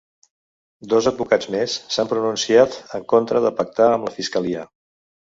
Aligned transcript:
Dos 0.93 1.09
advocats 1.11 1.51
més 1.57 1.77
s’han 1.97 2.11
pronunciat 2.15 2.81
en 3.01 3.07
contra 3.17 3.47
de 3.47 3.55
pactar 3.63 3.93
amb 3.95 4.11
la 4.13 4.19
fiscalia. 4.21 4.71